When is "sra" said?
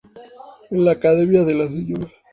1.69-2.07